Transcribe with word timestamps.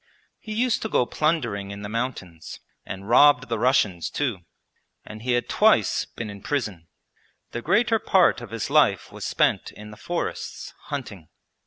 He 0.39 0.53
used 0.53 0.81
to 0.81 0.89
go 0.89 1.05
plundering 1.05 1.69
in 1.69 1.83
the 1.83 1.87
mountains, 1.87 2.59
and 2.87 3.07
robbed 3.07 3.49
the 3.49 3.59
Russians 3.59 4.09
too; 4.09 4.39
and 5.05 5.21
he 5.21 5.33
had 5.33 5.47
twice 5.47 6.05
been 6.05 6.27
in 6.27 6.41
prison. 6.41 6.87
The 7.51 7.61
greater 7.61 7.99
part 7.99 8.41
of 8.41 8.49
his 8.49 8.71
life 8.71 9.11
was 9.11 9.25
spent 9.25 9.71
in 9.71 9.91
the 9.91 9.97
forests, 9.97 10.73
hunting. 10.85 11.29